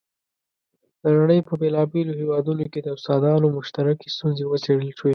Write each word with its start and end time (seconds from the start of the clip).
د 1.01 1.03
نړۍ 1.19 1.39
په 1.47 1.53
بېلابېلو 1.61 2.17
هېوادونو 2.21 2.63
کې 2.71 2.79
د 2.81 2.87
استادانو 2.95 3.55
مشترکې 3.57 4.07
ستونزې 4.15 4.43
وڅېړل 4.47 4.91
شوې. 4.97 5.09